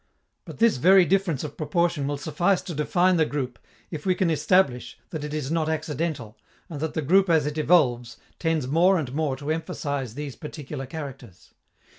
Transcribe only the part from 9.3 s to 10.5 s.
to emphasize these